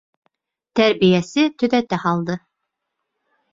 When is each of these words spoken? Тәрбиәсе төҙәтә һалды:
Тәрбиәсе 0.79 1.45
төҙәтә 1.65 2.01
һалды: 2.07 2.41